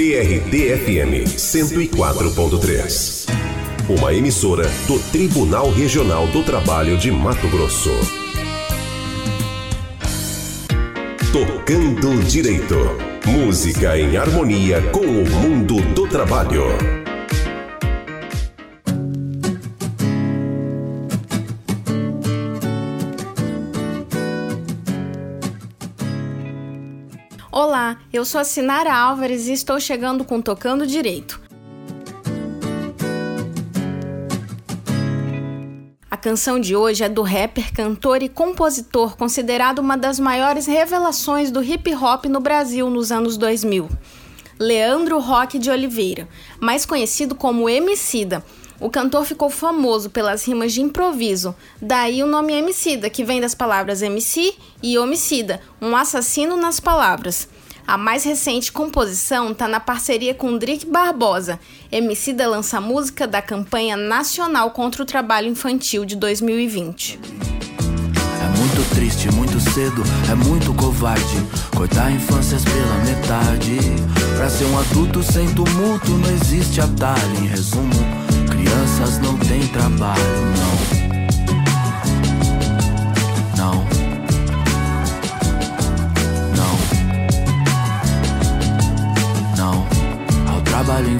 [0.00, 3.26] TRD-FM 104.3.
[3.86, 7.90] Uma emissora do Tribunal Regional do Trabalho de Mato Grosso.
[11.30, 12.78] Tocando Direito.
[13.26, 16.99] Música em harmonia com o mundo do trabalho.
[28.20, 31.40] Eu sou a Sinara Álvares e estou chegando com Tocando Direito.
[36.10, 41.50] A canção de hoje é do rapper, cantor e compositor considerado uma das maiores revelações
[41.50, 43.88] do hip hop no Brasil nos anos 2000.
[44.58, 46.28] Leandro Roque de Oliveira,
[46.60, 48.44] mais conhecido como Emicida.
[48.78, 53.54] O cantor ficou famoso pelas rimas de improviso, daí o nome Emicida, que vem das
[53.54, 57.48] palavras MC e homicida, um assassino nas palavras.
[57.90, 61.58] A mais recente composição está na parceria com Drick Barbosa.
[61.90, 67.18] Emicida lança música da campanha nacional contra o trabalho infantil de 2020.
[67.18, 71.44] É muito triste, muito cedo, é muito covarde
[71.76, 73.76] Cortar infâncias pela metade
[74.36, 77.92] Pra ser um adulto sem tumulto não existe atalho Em resumo,
[78.50, 80.22] crianças não têm trabalho,
[80.56, 80.99] não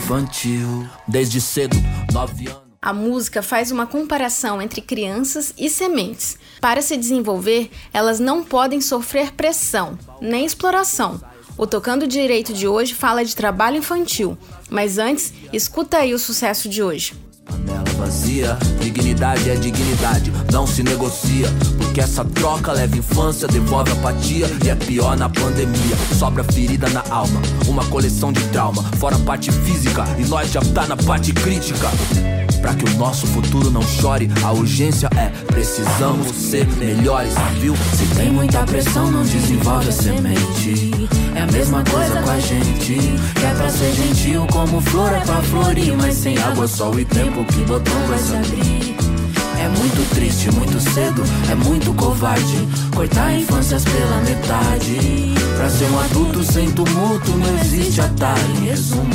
[0.00, 1.76] infantil Desde cedo,
[2.12, 6.38] nove anos A música faz uma comparação entre crianças e sementes.
[6.60, 11.20] Para se desenvolver, elas não podem sofrer pressão, nem exploração.
[11.58, 14.38] O Tocando Direito de hoje fala de trabalho infantil,
[14.70, 17.12] mas antes, escuta aí o sucesso de hoje.
[17.44, 21.48] Panela vazia, dignidade é dignidade, não se negocia.
[21.90, 25.96] Porque essa troca leva infância, devolve apatia e é pior na pandemia.
[26.16, 28.80] Sobra ferida na alma, uma coleção de trauma.
[29.00, 31.88] Fora a parte física e nós já tá na parte crítica.
[32.60, 37.74] Pra que o nosso futuro não chore, a urgência é precisamos ser melhores, viu?
[37.96, 40.92] Se tem muita pressão, não desenvolve a semente.
[41.34, 42.94] É a mesma coisa com a gente.
[43.34, 45.96] Que é pra ser gentil, como flor é pra florir.
[45.96, 49.09] Mas sem água, sol e tempo, que botão vai se abrir?
[49.60, 52.66] É muito triste, muito cedo, é muito covarde.
[52.96, 55.34] Cortar infâncias pela metade.
[55.56, 58.56] Pra ser um adulto sem tumulto, não existe atalho.
[58.56, 59.10] Em resumo,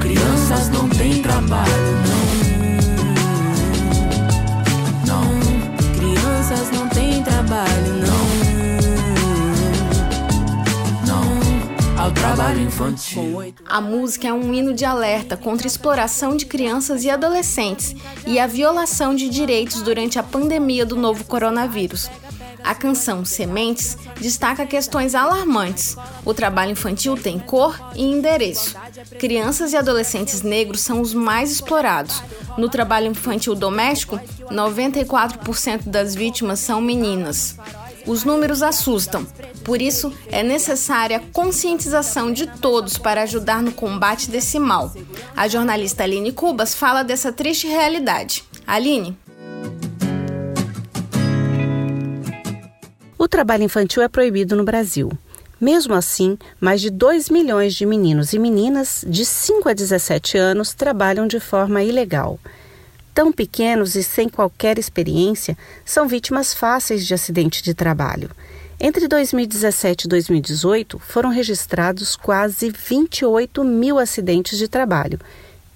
[0.00, 1.79] crianças não têm trabalho,
[13.66, 17.94] A música é um hino de alerta contra a exploração de crianças e adolescentes
[18.26, 22.08] e a violação de direitos durante a pandemia do novo coronavírus.
[22.62, 25.96] A canção Sementes destaca questões alarmantes.
[26.24, 28.76] O trabalho infantil tem cor e endereço.
[29.18, 32.22] Crianças e adolescentes negros são os mais explorados.
[32.58, 34.20] No trabalho infantil doméstico,
[34.50, 37.56] 94% das vítimas são meninas.
[38.10, 39.24] Os números assustam.
[39.62, 44.92] Por isso, é necessária a conscientização de todos para ajudar no combate desse mal.
[45.36, 48.42] A jornalista Aline Cubas fala dessa triste realidade.
[48.66, 49.16] Aline?
[53.16, 55.12] O trabalho infantil é proibido no Brasil.
[55.60, 60.74] Mesmo assim, mais de 2 milhões de meninos e meninas de 5 a 17 anos
[60.74, 62.40] trabalham de forma ilegal.
[63.14, 68.30] Tão pequenos e sem qualquer experiência, são vítimas fáceis de acidente de trabalho.
[68.78, 75.20] Entre 2017 e 2018, foram registrados quase 28 mil acidentes de trabalho,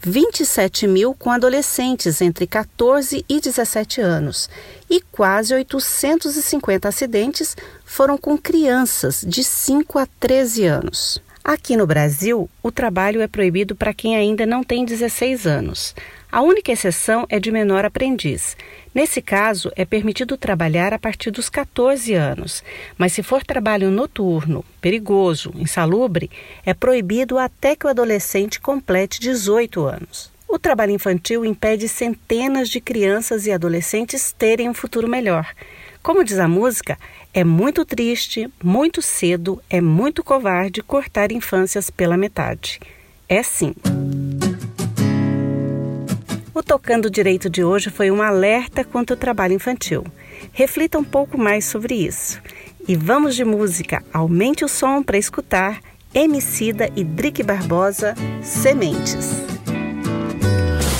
[0.00, 4.50] 27 mil com adolescentes entre 14 e 17 anos
[4.88, 7.56] e quase 850 acidentes
[7.86, 11.22] foram com crianças de 5 a 13 anos.
[11.42, 15.94] Aqui no Brasil, o trabalho é proibido para quem ainda não tem 16 anos.
[16.34, 18.56] A única exceção é de menor aprendiz.
[18.92, 22.64] Nesse caso, é permitido trabalhar a partir dos 14 anos,
[22.98, 26.28] mas se for trabalho noturno, perigoso, insalubre,
[26.66, 30.32] é proibido até que o adolescente complete 18 anos.
[30.48, 35.54] O trabalho infantil impede centenas de crianças e adolescentes terem um futuro melhor.
[36.02, 36.98] Como diz a música,
[37.32, 42.80] é muito triste, muito cedo, é muito covarde cortar infâncias pela metade.
[43.28, 43.72] É sim.
[46.54, 50.04] O Tocando Direito de hoje foi um alerta contra o trabalho infantil.
[50.52, 52.40] Reflita um pouco mais sobre isso.
[52.86, 54.04] E vamos de música.
[54.12, 55.80] Aumente o som para escutar
[56.14, 59.30] Emicida e Drick Barbosa, Sementes.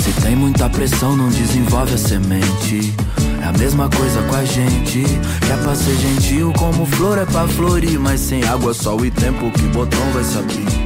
[0.03, 2.93] Se tem muita pressão, não desenvolve a semente.
[3.41, 5.05] É a mesma coisa com a gente.
[5.05, 8.01] Que é pra ser gentil, como flor é pra florir.
[8.01, 10.84] Mas sem água, sol e tempo, que botão vai se abrir?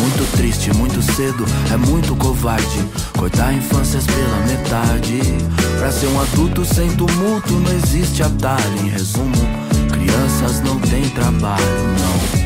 [0.00, 2.84] Muito triste, muito cedo, é muito covarde.
[3.16, 5.20] Cortar infâncias pela metade.
[5.78, 8.78] Pra ser um adulto sem tumulto, não existe atalho.
[8.82, 9.36] Em resumo,
[9.92, 11.64] crianças não têm trabalho,
[11.98, 12.40] não.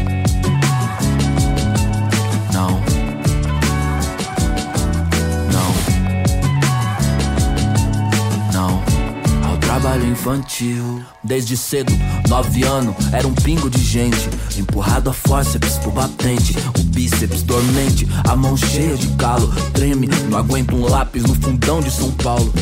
[9.95, 11.03] Trabalho infantil.
[11.23, 11.93] Desde cedo,
[12.29, 14.29] nove anos, era um pingo de gente.
[14.57, 19.53] Empurrado a fórceps pro batente, o bíceps dormente, a mão cheia de calo.
[19.73, 22.53] Treme, não aguento um lápis no fundão de São Paulo.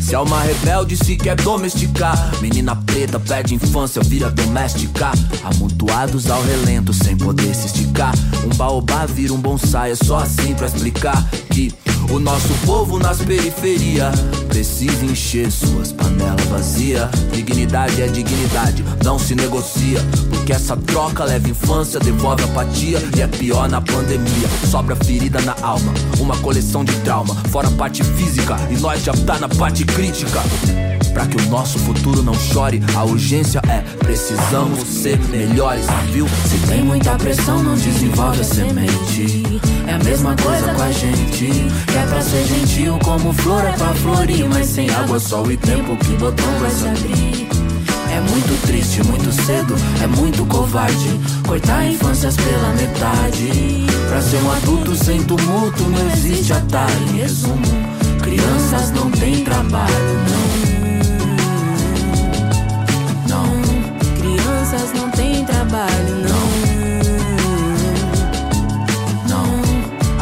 [0.00, 5.10] Se alma rebelde se quer domesticar, menina preta perde infância, vira doméstica.
[5.44, 8.14] Amontoados ao relento, sem poder se esticar.
[8.44, 11.72] Um baobá vira um bonsai, é só assim pra explicar que
[12.10, 14.14] o nosso povo nas periferias
[14.48, 17.08] precisa encher suas panelas vazias.
[17.32, 20.00] Dignidade é dignidade, não se negocia.
[20.28, 24.48] Porque essa troca leva infância, devolve apatia e é pior na pandemia.
[24.68, 27.34] Sobra ferida na alma, uma coleção de trauma.
[27.50, 30.40] Fora a parte física e nós já tá na parte crítica.
[31.12, 36.26] Pra que o nosso futuro não chore, a urgência é precisamos ser melhores, viu?
[36.46, 39.44] Se tem muita pressão, não desenvolve a semente.
[39.86, 41.46] É a mesma coisa com a gente.
[41.86, 44.48] Que é pra ser gentil, como flor é pra florir.
[44.48, 47.48] Mas sem água, sol e tempo, que botão vai se abrir?
[48.12, 51.20] É muito triste, muito cedo, é muito covarde.
[51.46, 53.86] Cortar infâncias pela metade.
[54.08, 57.12] Pra ser um adulto sem tumulto, não existe atalho.
[57.16, 57.62] Resumo,
[58.22, 59.94] crianças não têm trabalho,
[60.28, 60.69] não.
[64.80, 66.39] Crianças não têm trabalho, não.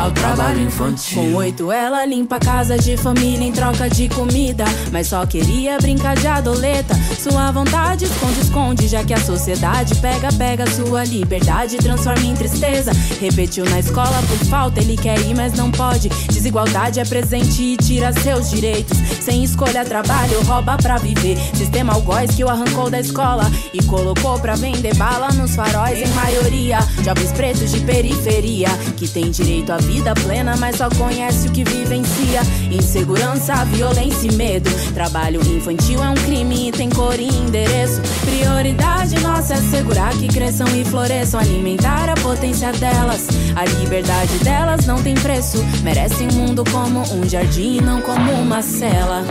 [0.09, 1.23] Ao trabalho infantil.
[1.23, 4.65] Com oito ela limpa a casa de família em troca de comida.
[4.91, 6.95] Mas só queria brincar de adoleta.
[7.19, 12.35] Sua vontade esconde, esconde, já que a sociedade pega, pega sua liberdade e transforma em
[12.35, 12.93] tristeza.
[13.21, 16.09] Repetiu na escola por falta, ele quer ir, mas não pode.
[16.33, 18.97] Desigualdade é presente e tira seus direitos.
[19.21, 21.37] Sem escolha, trabalho, rouba pra viver.
[21.55, 26.13] Sistema algoz que o arrancou da escola e colocou pra vender bala nos faróis, em
[26.15, 26.79] maioria.
[27.05, 31.53] Jovens pretos de periferia que tem direito à vida vida plena, mas só conhece o
[31.53, 32.41] que vivencia.
[32.71, 34.71] Insegurança, violência e medo.
[34.95, 38.01] Trabalho infantil é um crime e tem cor e endereço.
[38.21, 43.27] Prioridade nossa é assegurar que cresçam e floresçam, alimentar a potência delas.
[43.57, 45.59] A liberdade delas não tem preço.
[45.83, 49.25] Merecem um mundo como um jardim, não como uma cela.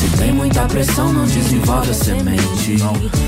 [0.00, 2.76] Se tem muita pressão, não desenvolve a semente.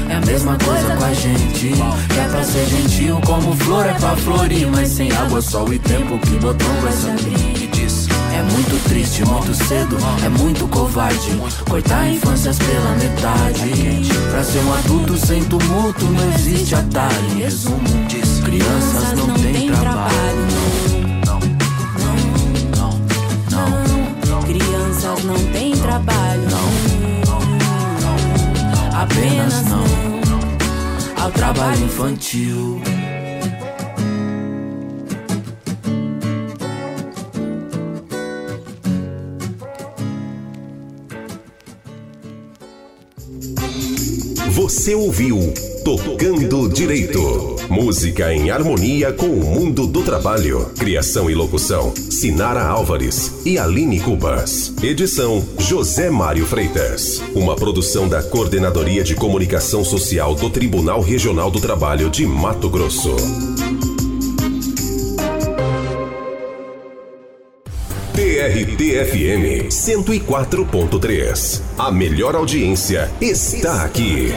[0.09, 1.69] É a mesma coisa com a gente.
[1.69, 4.67] Que é pra ser gentil, como flor é pra florir.
[4.69, 8.09] Mas sem água, sol e tempo, que botão vai se diz.
[8.35, 11.39] É muito triste, muito cedo, é muito covarde.
[11.69, 14.09] Cortar infâncias pela metade.
[14.31, 17.37] Pra ser um adulto sem tumulto, não existe atalho.
[17.37, 20.47] Resumo, diz: crianças não têm trabalho.
[21.27, 21.39] Não,
[22.79, 22.99] não,
[23.51, 23.69] não,
[24.27, 24.43] não.
[24.43, 26.49] Crianças não têm trabalho.
[28.95, 29.85] Apenas não
[31.23, 32.81] ao trabalho infantil.
[44.63, 45.53] Você ouviu
[45.85, 47.57] Tocando Direito.
[47.69, 50.71] Música em harmonia com o mundo do trabalho.
[50.79, 54.73] Criação e locução: Sinara Álvares e Aline Cubas.
[54.81, 57.21] Edição: José Mário Freitas.
[57.35, 63.17] Uma produção da Coordenadoria de Comunicação Social do Tribunal Regional do Trabalho de Mato Grosso.
[68.43, 71.63] TRT-FM 104.3.
[71.79, 74.33] A melhor audiência está aqui.